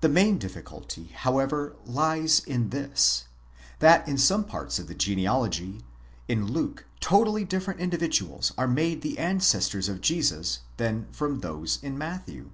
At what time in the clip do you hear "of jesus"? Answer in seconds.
9.90-10.60